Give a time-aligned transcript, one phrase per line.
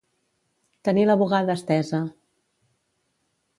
[0.87, 2.01] Tenir la bugada estesa.